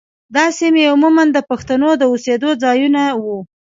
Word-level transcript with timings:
دا 0.35 0.45
سیمې 0.59 0.83
عموماً 0.93 1.23
د 1.31 1.37
پښتنو 1.49 1.89
د 1.97 2.01
اوسېدو 2.11 2.49
ځايونه 2.63 3.01
وو. 3.23 3.37